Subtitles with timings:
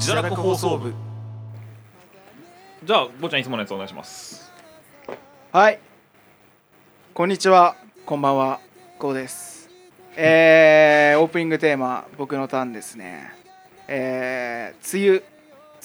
[0.00, 0.94] 自堕落放送部。
[2.82, 4.50] じゃあごちゃんいつものやつお願いします。
[5.52, 5.78] はい。
[7.12, 7.76] こんにちは。
[8.06, 8.60] こんばんは。
[8.98, 9.68] ゴーです。
[10.16, 13.30] えー、オープニングテーマ僕のターンですね。
[13.88, 15.22] えー、梅雨。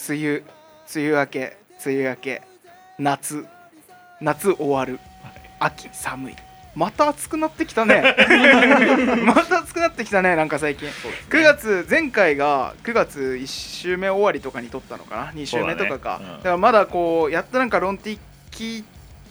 [0.07, 0.43] 梅雨。
[0.95, 1.57] 梅雨明け。
[1.86, 2.41] 梅雨明け。
[2.97, 3.45] 夏。
[4.21, 5.02] 夏終わる。
[5.59, 5.89] 秋。
[5.91, 6.36] 寒い
[6.76, 8.16] また暑くなってきたね。
[9.24, 10.89] また暑くなってきたねなんか最近。
[11.30, 15.32] 9月前回が9月1週目終わりとかに撮ったのかな。
[15.32, 16.19] 2週目とかか。
[16.21, 16.33] だ,、ね。
[16.36, 16.43] うん。
[16.43, 18.19] からまだこうやっとなんかロンティ
[18.52, 18.83] 聞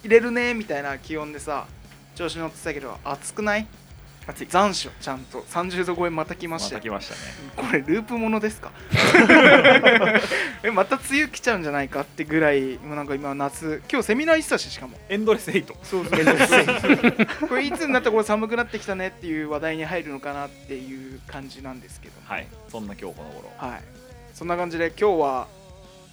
[0.02, 1.66] 入れるねみたいな気温でさ
[2.15, 3.66] 調子乗ってたけど暑くない？
[4.27, 4.46] 暑い。
[4.48, 4.91] 残暑。
[5.01, 5.42] ちゃんと。
[5.42, 6.80] 30度超えまた来まましたよ。
[6.80, 7.20] た来ましたね。
[7.56, 8.73] これループものですか？
[10.62, 14.98] えまた梅雨来ちゃうんじゃないかってぐらいもうなんか今夏今日セミナー行ってたししかも。
[15.09, 15.77] エンドレスエイト。
[15.82, 16.15] そうそう。
[17.48, 22.15] これいつになったらこれ寒くなってきたねっていう話題に入るのかなっていう感じなんですけど。
[22.24, 22.46] はい。
[22.70, 23.52] そんな今日この頃。
[23.59, 23.82] はい。
[24.32, 25.49] そんな感じで今日は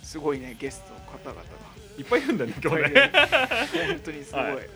[0.03, 1.61] すごいねゲストの方々が。
[1.97, 2.89] いっぱいいるんだね今日ね。
[2.89, 3.11] る。
[3.87, 4.69] 本当にすごい、 はい。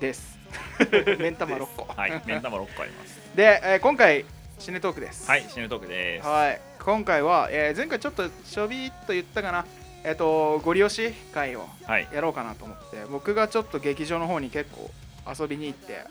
[0.00, 0.35] です
[1.18, 1.86] 目ん玉6個。
[1.94, 3.20] はい目ん玉6個あります。
[3.34, 4.24] で、えー今回
[4.58, 5.28] シネトークです。
[5.28, 6.26] はいシネトークです。
[6.26, 9.66] はい、今回は、えー前回ちょっとちょびっと言ったかな、
[10.04, 12.08] えっ、と、ゴリ押し会をはい。
[12.12, 14.90] やろうかなと思って、僕がちょっと劇場の方に結構
[15.28, 16.04] 遊びに行って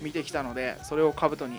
[0.00, 1.58] 見てきたので、それをカブトに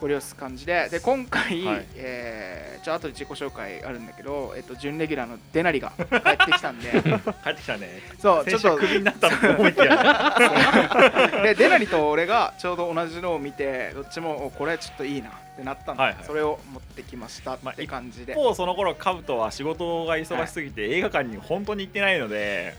[0.00, 1.86] ゴリ押す感じで、で、今回、はい。
[1.96, 6.90] えー、ちょ後で自己紹介あるんだけど、えっ、と、準レギュラーのデナリが帰ってきたんで、
[7.44, 8.00] 帰ってきたね。
[8.18, 8.76] そう、ちょっと。
[8.78, 16.24] ク、ビになったのと思いきや で、デナリと俺がちょうど同じのを見て、どっちもおこれちょっといいなってなったんで、はいはい。
[16.24, 18.32] それを持ってきましたまあって感じで。
[18.32, 22.74] 一方その頃カブトは仕事が忙しすぎて映画館に本当に行ってないので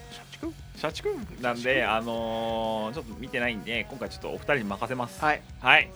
[0.77, 1.15] 社畜？
[1.41, 5.23] なんであのーちょっと見てないんで今回ちょっとお二人に任せます。
[5.23, 5.89] はい、はい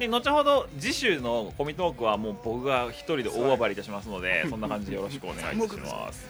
[0.00, 6.26] で後ほど次週のコミトークはもう僕が一人で大暴れいたしますのでそんな感じでよろしくお願いいたします。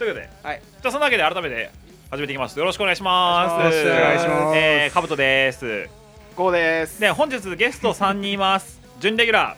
[0.00, 1.70] ということではい、じゃあそんなわけで改めて
[2.10, 2.58] 始めていきます。
[2.58, 3.62] よろしくお願いします。
[3.62, 4.58] よろしくお願いします。
[4.58, 5.88] えー、カブトです。
[6.34, 7.00] ゴーです。
[7.00, 8.80] で本日ゲスト3人います。
[8.98, 9.56] 準レギュラ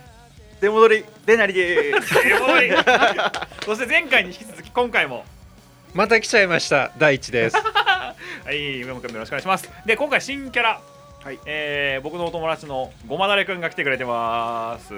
[0.59, 0.61] ー。
[0.61, 1.05] 出戻り。
[1.25, 2.13] でなりでーす
[3.65, 5.25] そして前回に引き続き今回も。
[5.95, 6.93] また来ちゃいました。
[6.99, 7.57] 第一です。
[8.45, 9.71] はい上本君よろしくお願いします。
[9.87, 10.81] で今回新キャラ、
[11.25, 11.39] はい。
[11.47, 14.93] えー僕のお友達のごまだれくんが来てくれてます。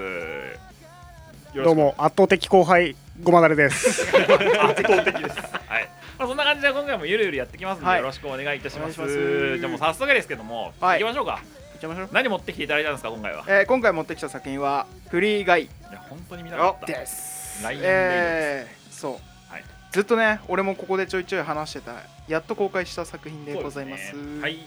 [1.55, 4.09] どうも圧倒的後輩ごまだれです。
[4.17, 5.39] 圧倒的です。
[5.69, 5.89] はい。
[6.19, 7.99] まあ、そんな感じで今回もゆるゆるやってきますので、はい。
[7.99, 9.59] よろしくお願いいたします。
[9.59, 11.01] じゃあもう早速ですけども、はい。
[11.01, 11.33] 行きましょうか。
[11.33, 11.39] 行
[11.77, 12.09] っちゃいましょう。
[12.13, 13.45] 何持ってきていただいたんですか今回は？
[13.47, 15.65] えー、今回持ってきた作品はフリーガイ。
[15.65, 16.87] いや本当に見たかった。
[16.87, 17.63] です。
[17.63, 19.65] ライアンえー、そう、はい。
[19.93, 21.93] ずっとね、俺もここでちょいちょい話してた、
[22.27, 24.41] やっと公開した作品でございますね。
[24.41, 24.59] はい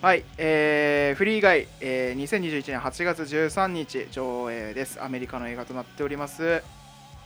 [0.00, 5.02] はい、えー、フリーガイ、えー、2021年8月13日上映です。
[5.02, 6.62] アメリカの映画となっております。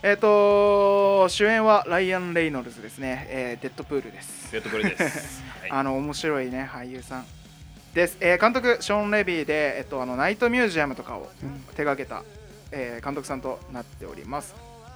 [0.01, 3.27] えっ、と主演はライアン・レイノルズですね。
[3.29, 4.51] えー、デッドプールです。
[4.51, 7.25] デッドプレイです、 はい、あの面白いね俳優さん
[7.93, 11.29] です、えー監督ショーン・レビーで、えっと、あのナイトミュージアムとかを
[11.77, 12.23] 手掛けた、
[12.71, 14.55] えー監督さんとなっております、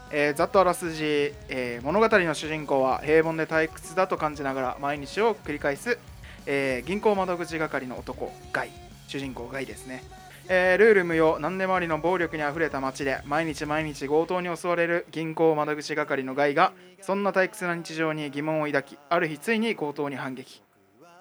[0.09, 5.99] えーざっとあらすじ、えー物語の主人公は平凡で退屈だと感じながら毎日を繰り返す、
[6.47, 8.71] えー銀行窓口係の男ガイ
[9.07, 10.03] 主人公ガイですね。
[10.49, 16.71] えールール無用何でもありの暴力にあふれた街で毎日毎日強盗に襲われる銀行窓口係のガイが
[17.01, 20.63] そんな退屈な日常に疑問を抱きある日ついに強盗に反撃。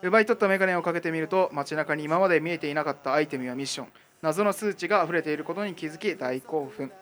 [0.03, 3.89] 奪い取ったメガネをかけてみると街中に今まで見えていなかったアイテムやミッション
[4.23, 6.93] 謎の数値が溢れていることに気づき大興奮、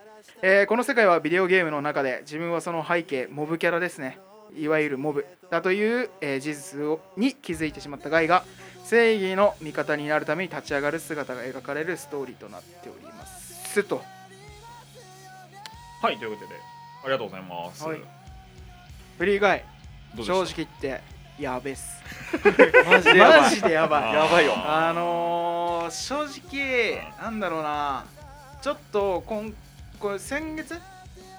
[0.43, 4.19] えーこの世界はビデオゲームの中で自分はその背景モブキャラですね。
[4.57, 8.45] いわゆるモブだという、えー事実をに気づいてしまったガイが
[8.85, 13.83] 正義の味方になるために立ち上がる姿が描かれるストーリーとなっております。
[13.85, 14.03] と。
[16.03, 16.55] はいということで
[17.03, 17.99] ありがとうございます、はい。
[19.19, 19.65] フリーガイ
[20.17, 20.63] 正どうでした？
[20.63, 22.03] 直言ってやべっす。
[22.87, 23.41] マジでやばい。
[23.41, 24.15] マジでやばい。
[24.15, 24.53] やばいよ。
[24.57, 28.05] あのー、正直なんだろうな。
[28.61, 29.55] ちょっとこん
[29.99, 30.79] これ先月？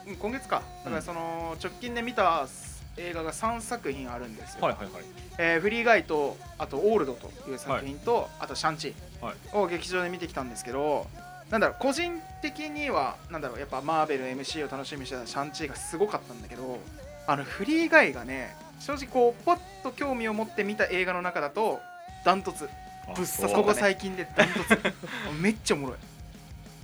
[0.08, 0.62] うん今月か。
[0.84, 2.48] だからその直近で見た
[2.98, 5.04] 映画が3作品あるんですよ、はいはいはい。
[5.38, 9.36] えーフリーガイとあとオールドという作品と、あとシャンチはい。
[9.54, 11.08] を劇場で見てきたんですけど
[11.50, 16.80] なんだろう個人的にはなんだろうやっぱマーベル MC を楽しみにしてたシャンチーがすごかったんだけど
[17.28, 21.80] あのフリーガイがね正直こうパッと興味を持って見た映画の中だと
[22.24, 22.70] ダントツ。
[23.08, 24.78] あぶっそう刺ここ最近でダントツ。
[25.40, 25.98] めっちゃおもろい。
[25.98, 26.04] で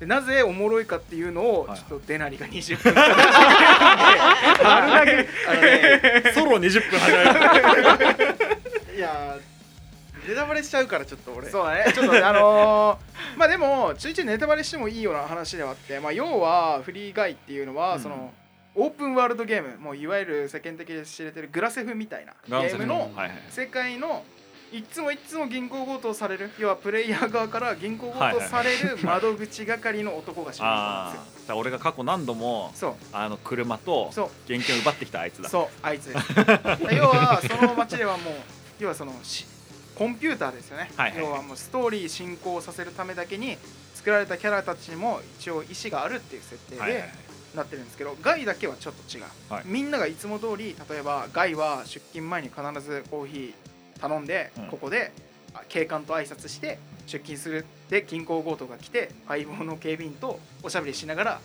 [0.05, 1.77] なぜおもろいかっていうのをはい。
[1.77, 2.93] ちょっとデナリが20分。
[6.33, 7.29] ソロ20分始める
[8.97, 11.49] いやーネタバレしちゃうからちょっと俺。
[11.49, 11.91] そうだね。
[11.93, 18.01] ちょっとねあのー まあでもちょいちょいネタバレしてもいいような話ではあって、まあ、要はフリーガイっていうのは、うん。
[18.01, 18.31] その
[18.75, 23.11] オープンワールドゲームもういわゆる世間的に知れてるグラセフみたいなゲームの
[23.49, 24.23] 世界の
[24.71, 26.49] いつもいつも銀行強盗される。
[26.57, 30.77] 要はプレイヤー側から銀行強盗される窓口係の男が主人公なん
[31.09, 31.15] あ
[31.47, 32.93] で俺が過去何度もそう。
[33.11, 34.09] あの車と
[34.45, 35.49] 現金を奪ってきたあいつだ。
[35.49, 36.05] そうあいつ。
[36.13, 38.33] です要はその街ではもう
[38.79, 39.45] 要はそのし
[39.95, 41.19] コンピューターですよね、はいはい。
[41.19, 43.57] 要はもうストーリー進行させるためだけに
[43.93, 47.11] 作られたキャラたちにも一応意思があるっていう設定ではいはいはい。
[47.57, 49.63] なってるんですけど、ガイだけはちょっと違う、はい。
[49.65, 53.53] みんながいつも通り例えばガイは出勤前に必ずコーヒー
[54.01, 54.67] 頼んで、うん。
[54.67, 55.11] ここで
[55.53, 57.65] あ警官と挨拶して出勤する。
[57.89, 61.39] で銀行強盗が来て相棒の警備員とおしゃべりしながら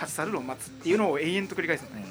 [0.00, 2.06] 立ち去るのを待つっていうのを永遠と繰り返すのね、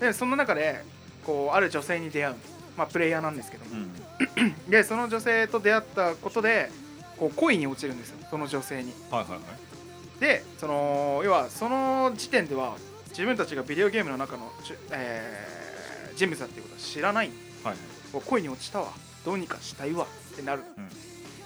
[0.00, 0.82] でその中で
[1.24, 2.34] こうある女性に出会う、
[2.78, 3.72] まあ、プレイヤーなんですけども。
[3.72, 4.44] うん。
[4.44, 6.70] う んでその女性と出会ったことで
[7.18, 8.18] こう恋に落ちるんですよ。
[8.30, 8.92] その女性に。
[9.10, 10.20] はいはいはい。
[10.20, 12.76] でその要はその時点では
[13.10, 14.50] 自分たちがビデオゲームの中の
[14.92, 17.30] えー人物だっていうことは知らない。
[17.62, 17.76] はい。
[18.24, 18.88] 恋に落ちたわ
[19.26, 20.88] どうにかしたいわってなる、うん。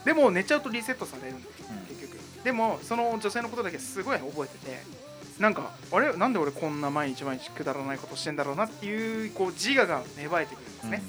[0.04, 1.96] でも寝ちゃうとリセットされるんだようん。
[1.96, 2.20] 結局。
[2.44, 4.82] でもその女性のことだけすごい覚えてて
[5.38, 6.14] なんかあれ？
[6.16, 11.02] なんで俺こんな毎日毎日くだらないことしてんだろうなっていうこう自我が芽生えてくるんですね、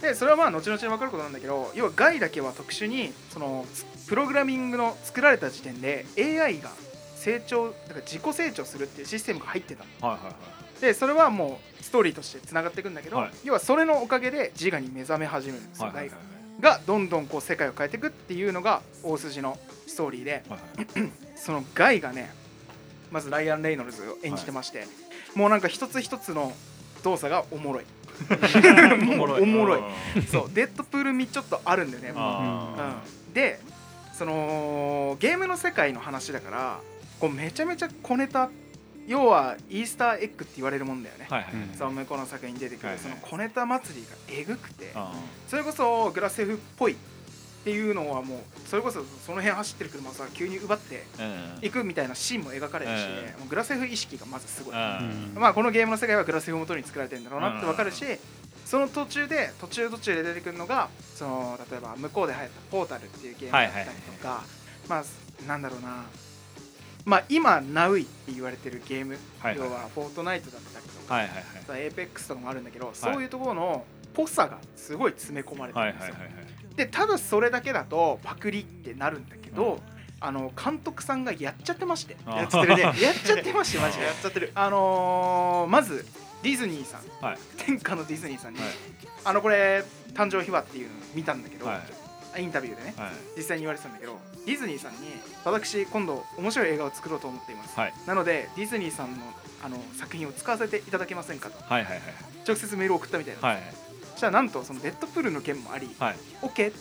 [0.00, 6.70] でそれはまあ後々分かることなんだけど要はガイだけは特殊にそのつプログラミングの作られた時点で AI が
[7.16, 10.08] 成長だから自己成長するっていうシステムが入ってたの。
[10.08, 10.34] はいはいはい
[10.80, 13.30] でそれはもうストーリーとしてつながっていくんだけど、はい。
[13.44, 16.30] 要はそれのおかげで自我に目覚め始めるんですよ、はいはいはいガイが
[16.60, 21.10] がどんどんこう世界を変えていくっていうのが大筋のストーリーではいはい。
[21.36, 22.34] そのガイがね
[23.10, 24.86] まずライアン・レイノルズを演じてまして、
[25.34, 26.52] もうなんか一つ一つの
[27.02, 27.84] 動作がおもろい。
[29.16, 29.82] も うおもろい。
[30.30, 33.60] そうデッドプール味ちょっとあるんだよね、あうん、で
[34.12, 36.80] そのゲームの世界の話だから
[37.18, 38.50] こうめちゃめちゃ小ネタ
[39.10, 41.52] 要はイースターエッグって言われるもんだよね、はいはい。
[41.52, 41.76] うん。
[41.76, 45.12] その向こうの作品に出てくる、その小ネタ祭りがえぐくてあ
[45.48, 46.96] それこそグラセフっぽいっ
[47.64, 51.22] ていうのはもうそれこそその辺走ってる車をさ急に奪ってう
[51.62, 51.66] ん。
[51.66, 53.40] いくみたいなシーンも描かれるし、うん。
[53.40, 55.32] もうグラセフ意識がまずすごい、うん。
[55.34, 58.04] まあこのゲームの世界はグラセフを元に作られてるんだろうなってわかるし、
[58.64, 64.44] その途中で途中途中で出てくるのがその例えば向こうで流行った「ポータル」っていうゲームだったりとか、
[64.88, 65.04] まあ
[65.48, 66.04] なんだろうな
[67.10, 69.68] まあ今ナウイって言われてるゲーム、はいはい。
[69.68, 71.34] 要はフォートナイトだったりとか、はいはい
[71.68, 71.82] はい。
[71.82, 73.84] エーペックスとかもあるんだけど、そういうところの
[74.14, 76.44] ぽさがすごい詰め込まれてはいるんですよ、はいはいはい
[76.76, 79.78] でただそれだけだとパクリってなるんだけど、うん。
[80.22, 82.16] あの監督さんがやっちゃってまして。
[82.26, 82.82] やっちゃってるね。
[83.00, 84.04] やっちゃってましてマジで。
[84.04, 84.52] やっちゃってる。
[84.54, 86.06] あのーまず
[86.42, 87.38] ディズニーさん、はい。
[87.58, 88.68] 天下のディズニーさんに、はい。
[89.24, 89.82] あのこれ
[90.14, 91.82] 誕生秘話っていうのを見たんだけど、は
[92.38, 93.10] インタビューでねはい。
[93.36, 94.98] 実際に言われてたんだけどディズニーさんに
[95.44, 97.94] 私今度面白い映画を作ろうと思っています、はい。
[98.06, 99.18] なのでディズニーさんの
[99.62, 101.62] あの作品を使わせていただけませんかと。
[101.62, 102.02] はいはいはい
[102.46, 103.62] 直接メールを送ったみたいな、はい
[104.12, 106.16] そしたらなんとそのデッドプールの件もあり、はい。
[106.42, 106.72] OK おい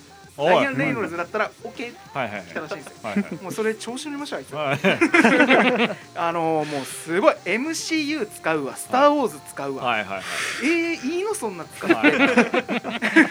[0.45, 2.45] ライアン・レイノルズだったら OK ってはいはいはい。
[2.47, 2.87] 来たらしいんです。
[2.87, 3.33] よはいはい。
[3.43, 4.53] もうそれ調子乗りましたあいつ。
[4.55, 4.79] はい。
[6.15, 7.35] あのーもうすごい。
[7.45, 10.23] MCU 使うわスター・ウォーズ使うわ、はいはいはい。
[10.63, 12.27] えー、いいのそんな使って、はい まあ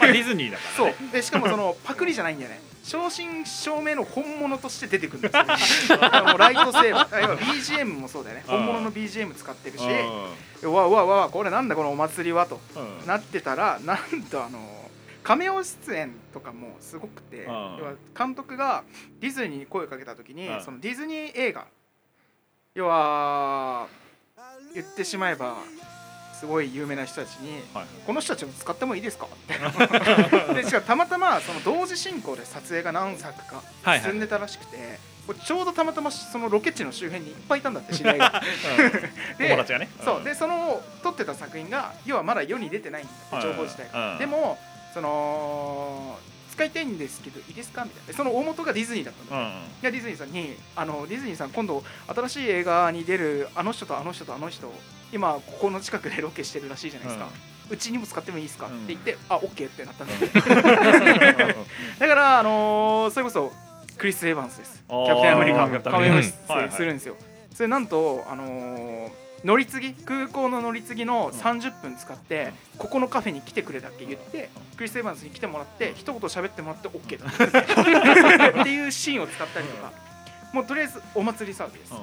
[0.07, 0.87] ディズニーだからそう。
[0.87, 2.61] ねでしかもその パクリじゃないんだよね。
[2.83, 7.37] 正真正銘の本物として出てくるんですよあのライトセーバー。
[7.37, 8.43] BGM もそうだよね。
[8.47, 8.57] うん。
[8.57, 9.83] 本物の BGM 使ってるし。
[10.65, 12.45] わうわうわこれなんだこのお祭りは？
[12.47, 12.59] とん
[13.01, 13.07] うん。
[13.07, 14.59] なってたらなんとあの
[15.23, 17.47] カメオ出演とかもすごくて、ん。
[17.47, 18.83] 要は監督が
[19.19, 20.61] ディズニーに声をかけた時に、うん。
[20.61, 21.65] そのディズニー映画
[22.75, 23.87] 要は
[24.73, 25.57] 言ってしまえば
[26.39, 29.53] すごい有名な人たちにはい「この人たちも使ってもいいですか?」って。
[30.53, 33.61] でしかもたまたまその同時進行で撮影が何作か
[34.01, 38.41] 進んでたらしくて、これちょうどたまたまそのロケ地の周辺にいっぱいいたんだって 知り合いが。
[39.39, 39.47] うん。
[39.47, 39.89] 友達がね。
[40.03, 40.23] そう。
[40.23, 44.17] でその撮ってた作品が要はまだ世に出てないんだ情報自体が、うん。
[44.19, 44.57] でも
[44.93, 46.17] その
[46.51, 47.85] 使いたいんですけどいいですか？
[47.85, 48.07] みたいな。
[48.07, 49.49] でその大元がディズニーだったんだ、いうん。
[49.81, 54.71] やディズニーさんにあのディズニーさん今度新しい映画に出るあの人とあの人とあの人
[55.13, 57.29] 今ここの近くでロケしてるらしいじゃないですか、
[57.69, 60.19] うちにも使ってもいいですか、うんって言ってあオッケーってなったんだよ
[61.99, 63.51] だからあのーそれこそ
[63.97, 64.83] クリス・エヴァンスです。
[64.87, 65.67] キャプテンアメリカ。
[65.67, 65.93] カメオカ。
[65.99, 67.15] はいはい出演するんですよ。
[67.53, 69.09] それなんとあのー
[69.43, 74.05] 乗り継ぎ空港の乗り継ぎの30分使ってここのカフェに来てくれだけ？
[74.05, 77.27] 言ってクリス・エヴァンスに来てもらって一言喋ってもらって OK だ
[78.61, 79.91] っていうシーンを使ったりとか。
[80.51, 81.93] もうとりあえずお祭り騒ぎです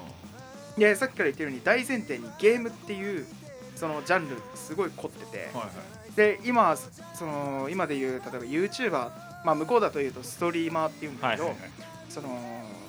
[0.79, 3.27] でさっきから言ってるように大前提にゲームっていう
[3.75, 5.39] そのジャンルすごい凝ってて。
[5.39, 5.71] はいはい。
[6.15, 6.77] で今
[7.15, 9.11] その今で言う例えば YouTuber
[9.45, 11.71] まあ向こうだというとストリーマーっていうんだけど、はいはいはい。
[12.09, 12.29] その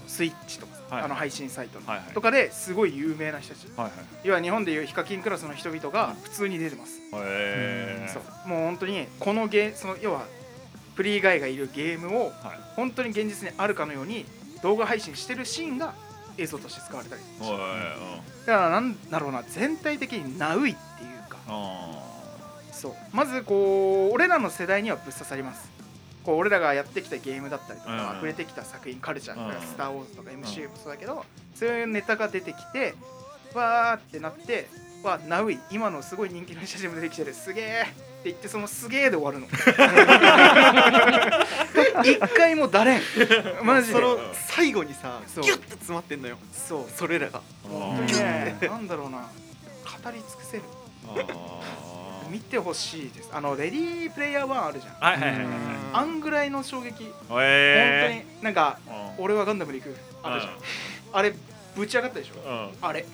[0.07, 2.13] スイッチとかさはいあの配信サイトの、はいはい。
[2.13, 3.67] とかですごい有名な人たち。
[3.75, 3.91] はい
[4.23, 8.47] 要は日本でいうヒカキンクラスの人々が普通に出てます、はいへそう。
[8.49, 10.25] もう本当にこのゲーその要は
[10.95, 12.33] プリーガイがいるゲームをはい。
[12.75, 14.25] 本当に現実にあるかのように
[14.63, 15.93] 動画配信してるシーンが
[16.37, 17.21] 映像として使われたり。
[17.41, 21.37] だからなんだろうな全体的にナウイっていうか。
[21.47, 22.03] あ
[22.71, 22.93] そう。
[23.11, 25.69] まずこう俺らの世代にはぶっ刺さります
[26.27, 27.97] こう俺らがやってきたゲームだったりとうん。
[27.97, 31.23] か溢れてきた作品カルチャーとかうん「スター・ウォーズ」とか MCU もそうだけど
[31.55, 32.95] そういうネタが出てきて
[33.53, 34.67] わーってなって
[35.03, 37.93] わナウイ今のすごい人気の写真も出てきてるすげえって
[38.25, 39.47] 言ってそのすげえで終わるの。
[42.03, 43.01] 一回もだれん。
[43.63, 43.93] マジで。
[43.93, 46.37] その最後にさギュッと詰まってんのよ。
[46.51, 46.85] そう。
[46.93, 47.41] それらが。
[47.63, 49.19] 本当にねなんだろうな。
[49.19, 49.25] 語
[50.11, 50.63] り尽くせる。
[51.07, 51.96] あ
[52.27, 53.29] 見てほしいです。
[53.33, 54.93] あのレディープレイヤー1あるじゃん。
[54.95, 55.47] はいはいはいはい。
[55.93, 57.05] あんぐらいの衝撃。
[57.27, 59.95] 本当へになんかえ俺はガンダムで行く。
[60.23, 60.53] あるじゃん。
[61.13, 61.33] あれ
[61.75, 62.33] ぶち上がったでしょ？
[62.43, 62.57] うん。
[62.57, 63.05] うんあれ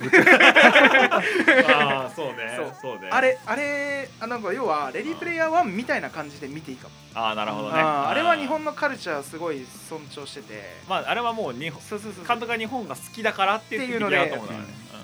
[1.68, 2.54] ああそうね。
[2.56, 2.74] そう。
[2.82, 3.10] そうね。
[3.12, 6.94] あれあれあなんか要はレディープレイヤー1みたいな感じで見ていいかも。
[7.16, 7.80] ああなるほどね。
[7.80, 8.10] あー。
[8.10, 10.62] あれは日本のカルチャーすごい尊重してて。
[10.88, 14.54] まああれはもう日本そうそうそう監督が日本が好きだからって言ってっていうのでだと思うな。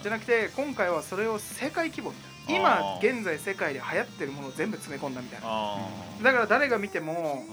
[0.01, 5.48] じゃなくて今回はそれを世界規模みたいな今現在世界で流行ってるものを全部詰め込んだみたいな。
[5.48, 5.77] あ
[6.24, 7.46] だから誰が見ても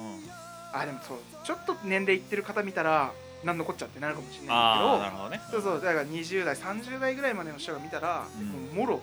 [0.72, 3.12] ああでもそうちょっと年齢いってる方見たら
[3.44, 5.40] 何のこっちゃってなるかもしれないああんだなるほどね。
[5.50, 8.26] けどそうそうだから20代30代ぐらいまでの人が見たら、
[8.72, 8.76] うん。
[8.76, 9.02] もろも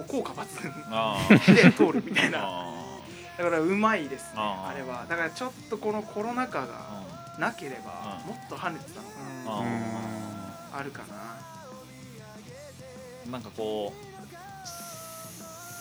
[0.00, 0.72] う効果抜群。
[0.90, 2.40] あで通るみたいな。
[2.42, 2.72] あ
[3.38, 5.06] だからうまいですねあれは。
[5.08, 6.74] だからちょっとこのコロナ禍が
[7.36, 8.34] あなければうん。
[8.34, 9.14] もっと跳ねてたのか
[9.46, 9.64] あ
[10.74, 11.06] なあるかな。
[13.32, 14.05] なんかこう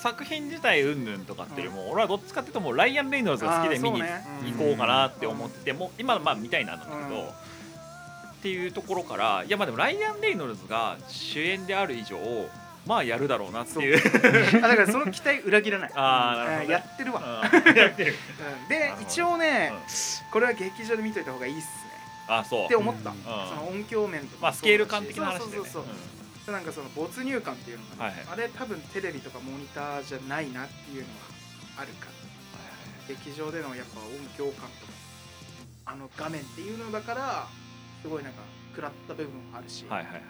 [0.06, 4.08] 作品自体云々とかっていうよりも、俺はどっちかっていうともうライアン・レイノルズが好きで見に行
[4.58, 7.28] こうかなって思ってて、もう今まあ見たいなんだけど、うん。
[7.28, 7.32] っ
[8.44, 12.20] ていうところからいやまあでもライアン・レイノルズが主演である以上
[12.86, 13.98] まあやるだろうなっていう。
[14.64, 15.92] あだからその期待裏切らない。
[15.96, 17.76] あーなるほどやってるわ、うん。
[17.76, 18.14] やってる。
[18.62, 18.70] うん。
[18.70, 20.32] で一応ねうん。
[20.32, 21.70] これは劇場で見といた方がいいっすね。
[22.28, 22.66] あそう。
[22.66, 23.18] って思った、うん。
[23.24, 25.42] その音響面とかまあスケール感的な話でね。
[25.42, 28.26] そうそうそうそうなんかその没入感っていうのかな、はいはい。
[28.32, 32.12] あれ多分テレビとかモニターじゃないなっていうのはあるから
[33.08, 34.94] 劇場でのやっぱ音響感とか
[35.86, 37.48] あの画面っていうのだから
[38.02, 38.40] すごいなんか
[38.72, 40.22] 食らった部分もあるし、はいはいはい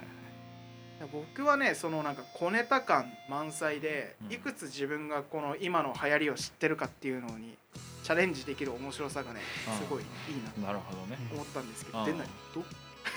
[1.11, 4.33] 僕はねそのなんか小ネタ感満載でうん。
[4.33, 7.57] いくつ自分がこの今の流行りを知ってるかっていうのに
[8.03, 9.85] チャレンジできる面白さがねうん。
[9.85, 11.17] すごいいいななるほどね。
[11.29, 12.05] と思ったんですけうん。
[12.05, 12.27] ど出ない？
[12.55, 12.61] ど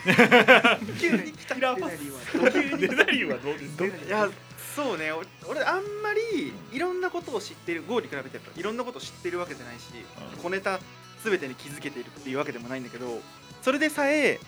[1.00, 1.88] 急に来た 出ないは
[2.35, 3.85] どデザインはどうですか？
[3.85, 4.28] いいや
[4.76, 5.11] そうね。
[5.12, 9.83] 俺俺あんまりいろんなことを知ってるゴーに比べてやっぱいろんなことを知ってるわけじゃないし、
[10.35, 10.42] うん。
[10.42, 10.78] 小ネタ
[11.25, 13.21] 全てに気づけているっていうわけでもないんだけど
[13.62, 14.38] それでさえ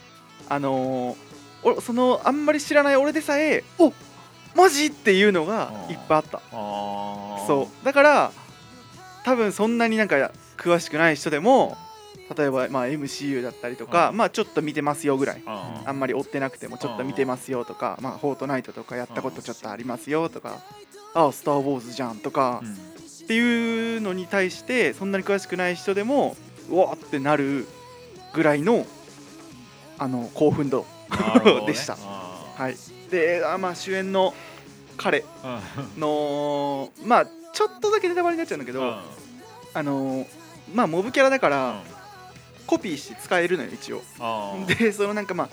[0.48, 1.16] あのー
[1.62, 3.92] おそのあんまり知らない俺でさえお
[4.54, 6.38] マジっていうのがいっぱいあった。
[6.38, 6.50] ああ
[7.46, 7.84] そう。
[7.84, 8.32] だから
[9.24, 11.76] 多分そんなになんか詳しくない人でも
[12.36, 14.16] 例えばまあ MCU だったりとか、うん。
[14.16, 15.42] まあちょっと見てますよぐらい。
[15.46, 20.60] ああんまり追ってなくてもちょっと見てますよとか、まあ、フォートナイトとかやったことちょっとありますよとか、
[21.14, 22.72] ああ、スター・ウォーズじゃんとか、うん。
[22.72, 22.76] っ
[23.26, 26.36] ていうのに対して、そんなに詳しくない人でも、
[26.68, 27.66] うわーってなる
[28.32, 28.86] ぐらいの
[29.98, 30.86] あの興奮度、
[31.66, 31.96] でした。
[32.00, 32.76] あはい、
[33.10, 34.34] であまあ主演の
[34.96, 39.00] 彼ーの、まあ、ちょっとだけネタバレになっちゃうんだけど、うん。
[39.74, 40.26] あの
[40.74, 41.52] まあ、モブキャラだかうん。
[41.52, 41.82] ら、
[42.70, 44.02] コピーして使えるのよ、一応。
[44.78, 45.48] で、そのなんかま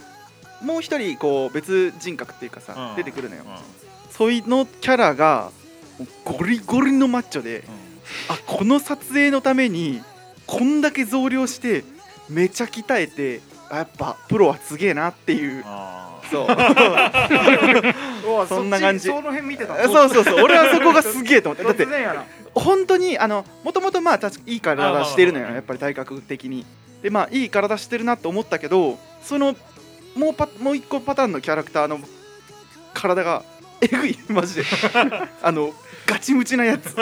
[0.62, 2.96] あ、もう一人こう別人格っていうかさ、うん。
[2.96, 3.42] 出てくるのよ。
[3.44, 3.56] うん。
[4.12, 5.52] そいのキャラが
[6.24, 7.64] ゴリゴリのマッチョで、
[8.30, 10.00] あこの撮影のために
[10.46, 11.84] こんだけ増量して
[12.30, 15.64] めちゃ鍛えてあやっぱプロはすげえなっていう。
[16.30, 16.48] そう。
[18.48, 19.08] そんな感じ。
[19.08, 19.76] その辺見てた。
[19.86, 20.44] そうそうそう。
[20.44, 21.64] 俺はそこがすげえと思って。
[21.64, 21.88] だって
[22.54, 26.66] 本当にあのもともとまあいい体してるのよやっぱり体格的に
[27.02, 29.56] でまあいい体してるなと思ったけどその
[30.16, 32.00] もうパもう一個パターンのキャラクターの
[32.94, 33.44] 体が
[33.82, 34.18] えぐい。
[34.30, 34.64] マジで。
[35.44, 35.74] あの
[36.08, 36.96] ガチムチなやつ。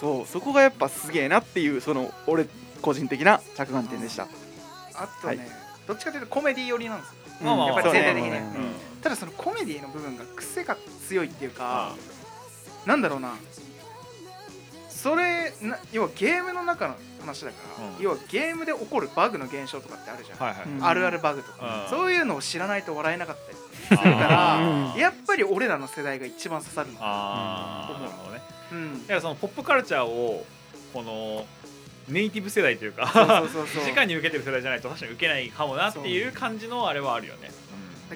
[0.00, 2.46] そうそこがやっぱすげえなっていうその俺
[2.82, 4.26] 個人的な着眼点でした。
[4.94, 5.48] あとね、はい。
[5.86, 7.14] どっちかというとコメディ寄りなんですよ。
[7.42, 8.38] まあまあやっぱり全体的にね。
[8.38, 8.42] う
[8.98, 9.00] ん。
[9.00, 10.76] ただそのコメディの部分が癖が
[11.08, 11.94] 強いっていうか、
[12.86, 13.34] なんだろうな
[15.04, 18.02] それな要はゲームの中の話だから、うん。
[18.02, 20.82] 要はゲームで起こるバグの現象とかってあるじゃん、はいはいうん。
[20.82, 21.90] あるあるバグとか、うん。
[21.90, 26.98] そういうのを知らないと笑えなかったりするからやっぱり俺らの世代が一番刺さるの。
[27.02, 27.96] あー。
[27.96, 28.00] うん。
[28.00, 28.42] なるほどね
[28.72, 30.46] うんだからそのポップカルチャーを
[30.94, 31.44] この
[32.08, 33.94] ネイティブ世代というかそうそうそうそう。
[33.94, 37.50] 直に受けてる世代じゃないと確かに受けないかもなっていう感じのあれはあるよね、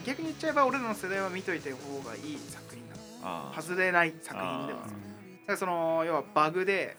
[0.07, 1.77] 逆に言っちゃえば俺らの世代は見といた方
[2.09, 3.03] がいい作品なの。
[3.23, 3.61] あー。
[3.63, 5.09] 外れない作品ではあだか
[5.53, 6.97] らその要はバグで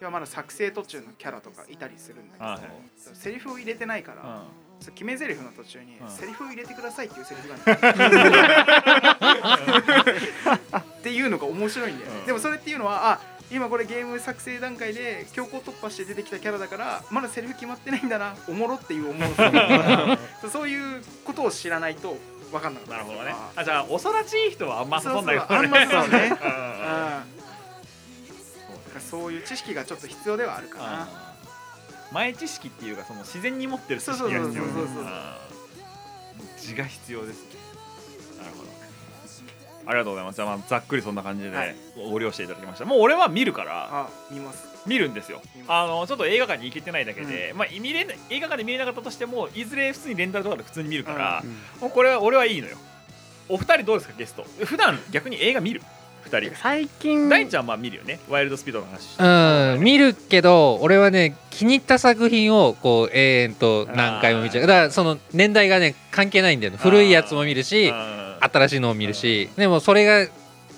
[0.00, 2.70] 要はまだ作成途中のキャラとかいたりするんだけど、はいはい。
[3.14, 4.92] セリフを入れてないから、うん。
[4.94, 6.08] 決め台詞の途中に、うん。
[6.08, 7.96] セリフを入れてくださいっていうセリフがあ
[10.72, 12.26] る っていうのが面白いんだよね、うん。
[12.26, 13.20] でもそれっていうのはあ
[13.52, 19.28] 今これゲーム作成段階で強行突破して出てきたキャラだからまだセリフ決まってないんだなおもろっていう思う
[20.40, 22.16] そうそういうことを知らないと
[22.52, 27.49] 分かんなかったなるほどねあじゃあおそらちい人はあんまそんないそうあんまそうねうん
[29.10, 31.08] そういう知識がちょっと必要ではあるかな。
[32.12, 35.02] 前知識っていうかその自然に持ってる知識が必要そうそうそうそうそう。
[35.02, 35.10] うん
[36.58, 37.58] 字が必要ですね。
[38.38, 38.70] なるほど。
[39.86, 40.36] ありがとうございます。
[40.36, 41.74] じゃあまあざっくりそんな感じではい。
[42.10, 42.84] ご了承いただきました。
[42.84, 44.68] もう俺は見るからあ見ます。
[44.86, 45.40] 見るんですよ。
[45.68, 51.42] あのちょっと映画館に行けてないだけで、まあ見れ映画館で見れなかったとしてもいずれ普通にレンタルとかで普通に見るから、
[51.80, 52.76] もうこれは俺はいいのよ。
[53.48, 54.44] お二人どうですかゲスト？
[54.64, 55.82] 普段逆に映画見る？
[56.24, 56.54] 二人。
[56.54, 58.20] 最近大ちゃんはまあ見るよね？
[58.28, 64.66] ワイルドスピードの話うん見るけど俺はね気に入った作品をこう永遠と何回も見ちゃう。
[64.66, 66.78] だからその年代がね関係ないんだよね。
[66.78, 69.48] 古いやつも見るしうん新しいのも見るし。
[69.56, 70.32] でもそれが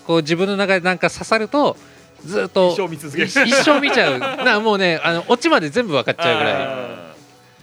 [0.07, 1.77] こう自分の中でなんか刺さると
[2.25, 3.27] ずっと一生見続ける。
[3.27, 4.21] 一一生見ちゃう。
[4.21, 6.55] だからもうねあのオチまで全部分かっちゃうぐらい。
[6.55, 7.15] あ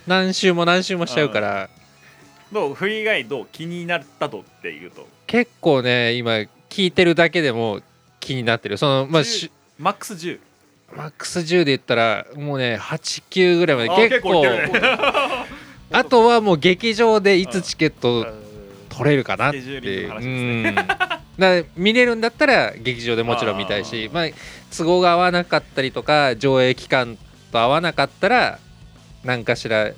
[0.07, 1.67] 何周も何周もしちゃうから。
[1.67, 1.69] ー
[2.51, 2.74] どう？
[2.74, 5.07] フリーガイド気になったとっていうと？
[5.27, 7.81] 結構ね今聞いてるだけでも
[8.19, 8.77] 気になってる。
[8.77, 10.39] そのまあしマックス10
[10.95, 14.43] マックス10で言ったらもうね89ぐらいまであ結構
[15.91, 18.27] あとはもう劇場でいつチケット
[18.89, 20.71] 取れるかなっていう。
[20.71, 20.75] ん。
[21.39, 24.25] だ見れるんだったら劇場でもちろん見たいしまあ、
[24.75, 27.17] 都合が合わなかったりとか上映期間
[27.51, 28.59] と合わなかったら
[29.23, 29.91] 何かしら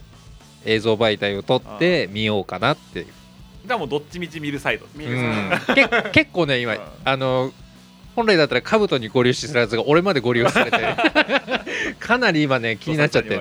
[0.65, 3.07] 映像媒体を撮って見ようかなっていう、
[3.65, 4.85] じゃあもうどっちみち見るサイド。
[4.95, 5.17] 見る
[6.11, 6.79] 結構ね今うん。
[7.05, 7.53] あの
[8.15, 10.77] 本来だったら兜にご利用しするやつが俺までご利用されて
[11.99, 13.39] かなり今ね気になっちゃって。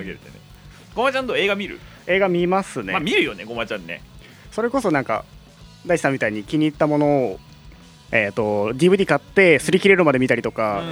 [0.95, 4.03] ごまちゃんと映画見る、映画見ますね、まあ見るよねごまちゃんね。
[4.51, 5.25] それこそなんか
[5.87, 7.41] 大地さんみたいに気に入ったものを
[8.13, 10.83] えー、と DVD 買って擦り切れるまで見たりとか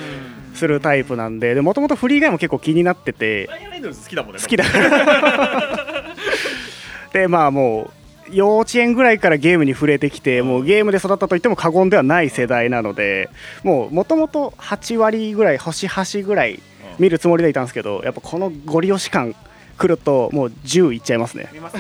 [0.55, 3.49] するタイプなんでもともとフリーガイも結構気になってて。
[3.49, 4.65] 好きだもんね好きだ
[7.13, 7.98] でまあもう
[8.33, 13.31] 幼稚園ぐらいからゲームに触れてきてもうゲームで育ったと言っても過言ではない世代なので
[13.63, 16.61] もうもともと8割ぐらい星8ぐらい
[16.99, 19.35] 見るつもりでいたんですけどやっぱこのご利用し感
[19.79, 21.49] 来るともう10いっちゃいますね。
[21.53, 21.77] 見ます。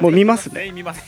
[0.00, 0.70] もう見ますね。
[0.72, 1.02] 見ます。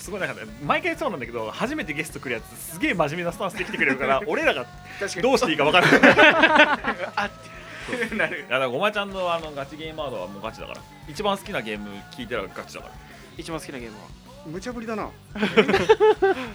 [0.00, 4.66] すごいなんか毎回そうなんだけど初めてゲスト来るやつすげえ真面目なスタンスで来てくれるから 俺らが
[5.22, 7.30] どうしていいか分からない
[8.18, 10.80] だからごまちゃんのあのガチゲーマードはもうガチだから。
[11.08, 12.92] 一番好きなゲーム聞いたらガチだから。
[13.36, 14.04] 一番好きなゲームは？
[14.44, 15.08] 無茶ぶりだな。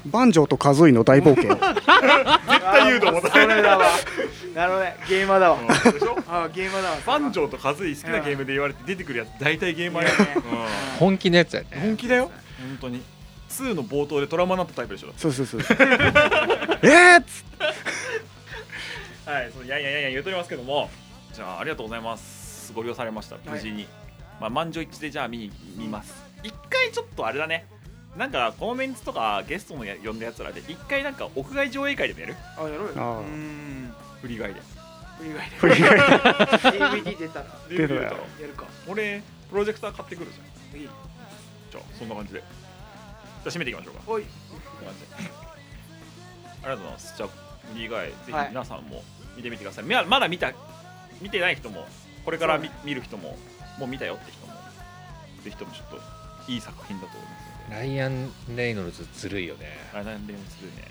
[0.08, 1.50] バンジョーとカズイの大冒険。
[1.50, 3.30] 絶対言うと思った。
[3.32, 3.86] それだわ。
[4.54, 4.98] なるほどね。
[5.08, 5.58] ゲーマーだわ。
[5.60, 5.68] うん。
[5.94, 6.18] でしょ？
[6.28, 6.98] あゲーマーだわ。
[7.06, 10.42] バンジョーとカズイ好きなゲームで言われて出てくるやつ大体ゲーマーやね。
[11.00, 11.68] 本気のやつやね。
[11.76, 12.30] うん本気だよ。
[12.60, 13.02] 本当に。
[13.50, 15.14] 2の冒頭でトラウマになったタイプでしょ。
[15.16, 17.46] そうそうそう えーっつ
[19.30, 20.90] はいそういやいやいやいや言うとりますけども
[21.38, 22.74] じゃあありがとうございます。
[22.74, 23.38] ご利用されました。
[23.46, 23.86] 無事に、
[24.42, 26.12] まあ満場一致でじゃあ見に見ます。
[26.42, 27.68] 一回ちょっとあれだね。
[28.18, 32.36] なんかこのメンツとかゲストのや呼んだやつらで一回なんか屋外上映会でもやる？
[32.58, 33.20] あやろうよ。
[33.20, 33.94] うん。
[34.20, 34.62] フリーガイで
[35.20, 37.46] フリーガイでフリーガイ DVD 出たら。
[37.70, 38.02] 出るよ。
[38.02, 38.18] やる
[38.56, 38.66] か。
[38.88, 39.22] 俺
[39.52, 40.82] プロジェクター買ってくるじゃん。
[40.82, 40.90] いい。
[41.70, 42.40] じゃあそんな感じで。
[42.40, 42.48] じゃ
[43.46, 44.02] あ締めていきましょうか。
[44.08, 44.24] おい。
[44.24, 45.30] こんな感じで。
[46.64, 47.14] ありがとうございます。
[47.16, 48.50] じゃあフリーガイぜひはい。
[48.50, 49.04] 皆さんも
[49.36, 50.52] 見てみてください、ままだ見た
[51.22, 51.86] 見てない人も
[52.26, 53.38] これから見,、る人も
[53.80, 54.54] もう見たよって人も
[55.44, 55.90] ぜひともちょっ
[56.46, 57.76] といい作品だと思いますので。
[57.76, 59.66] ライアン・レイノルズずるいよね。
[59.94, 60.88] あれなんでもするね。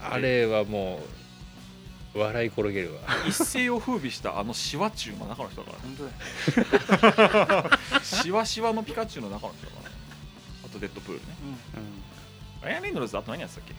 [0.00, 1.00] あれはも
[2.14, 3.00] う笑い転げるわ。
[3.26, 9.90] 一世を風靡したあのシワチュウの中の人だか本当だよら シワシワのピカチュウの中の人だから
[10.64, 11.26] あとデッドプールね。
[12.62, 13.74] ライアン・レイノルズあと何やってたっけ？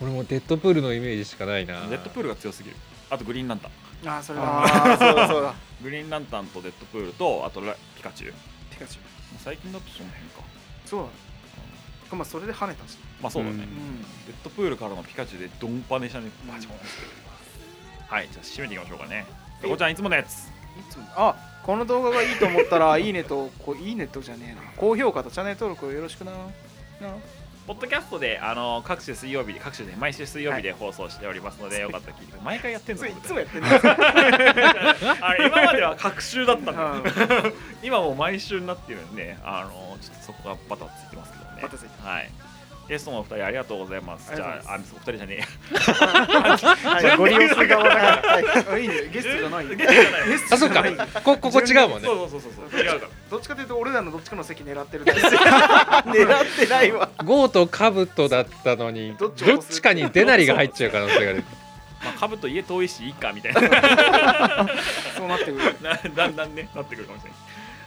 [0.00, 1.86] 俺もデッドプールのイメージしかないな。
[1.88, 2.76] デッドプールが強すぎる。
[3.10, 3.70] あとグリーンランタン
[4.06, 4.44] あーそれだ。
[4.44, 5.54] ああそうだそうだ。
[5.82, 8.34] グリーンランタンとデッドプールとあとラピカチュウ。
[8.70, 9.04] ピカチュウ。
[9.38, 10.42] 最近だとその辺か。
[10.86, 11.08] そうだ
[12.06, 12.98] しかもそれで跳ねたし。
[13.20, 13.66] まあそうだね、
[14.26, 16.76] デッドプールからのピカチュウでドンパネしたねバチコン。
[16.76, 16.86] って
[18.08, 19.26] はいじゃあ締めていきましょうかね。
[19.62, 20.26] ペコちゃんいつものやつ。
[20.26, 20.50] い
[20.90, 21.04] つも？
[21.16, 24.60] あこの動画がいいと思ったらいいねとこういいねとじゃねえな。
[24.76, 26.32] 高評価とチャンネル登録をよろしくな。
[26.32, 26.38] な
[27.66, 33.68] ポッドキャストであの各種水曜日で各種で毎週水曜日で放送しておりますので、よかったら聞いて毎回やってんのついつもやってんだ
[35.26, 36.88] あれ今までは各週だったんだよ。
[37.44, 37.54] うん。
[37.82, 41.62] 今もう毎週になってるんであのちょっとそこがバタついてますけどね。
[41.62, 42.30] バタついてはい
[42.88, 44.30] ゲストのお二人ありがとうございます。
[44.34, 47.16] じゃああお二人じゃねはい。
[47.16, 48.84] ご利用する側だからあい。
[48.84, 48.88] い。
[48.88, 49.68] ねゲえストじゃない。
[49.68, 50.28] ゲストじゃない。
[50.28, 50.84] ゲストあそっか。
[51.22, 52.06] こここ違うもんね。
[52.06, 52.80] そうそうそうそう。
[52.80, 53.06] 違うか。
[53.06, 57.08] らどっちかというと俺らのどっちかの席狙ってる 狙ってないわ。
[57.24, 61.44] ゴーとカブトだったのにどっちかにデナリが入っちゃう可能性がある。
[62.04, 63.60] まあ株と家遠いしいいかみたいな。
[65.16, 65.76] そうなってくる。
[65.82, 67.38] なだんだんねなってくるかもしれない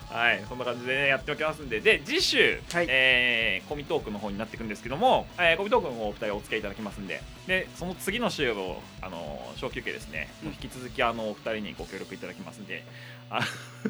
[0.10, 1.82] はいそんな感じで、ね、やっておきますんで。
[1.82, 2.86] で次週、はい。
[2.90, 7.22] えーコミトークの方になっていくんですけども、えーコミトークの方お二人お付き合いいただきますんで。
[7.46, 10.50] でその次の週をあの小休憩ですね、うん。
[10.50, 12.84] 引き続きあのお二人にご協力いただきますんで。
[13.30, 13.42] あ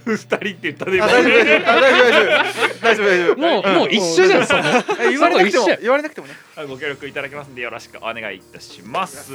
[0.06, 2.43] 二人って言ったであ大丈夫大丈夫あ
[2.82, 4.63] 大丈夫もうもう一緒じゃんその。
[4.99, 6.34] え言われなくても言われなくてもね。
[6.56, 9.34] あご協力いただきますんでよろしくお願いいたします。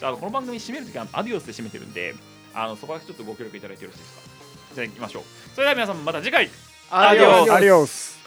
[0.00, 2.14] じゃあこの番組締めるときはアディオスで締めてるんで
[2.54, 4.41] あのそこはちょっとご協力いただいてよろしいですか？
[4.74, 5.22] じゃあ行きましょう。
[5.54, 6.48] それでは皆さんまた次回。
[6.90, 8.18] アディオスアディオス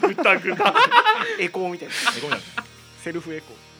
[0.00, 0.74] ぐたぐた
[1.38, 1.88] エコーみたい。
[1.88, 1.94] な
[3.02, 3.73] セルフエコー